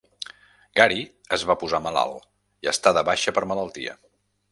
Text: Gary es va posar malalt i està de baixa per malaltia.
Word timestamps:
Gary 0.79 1.01
es 1.37 1.43
va 1.49 1.55
posar 1.63 1.81
malalt 1.87 2.25
i 2.67 2.71
està 2.75 2.95
de 2.99 3.05
baixa 3.11 3.35
per 3.37 3.45
malaltia. 3.53 3.95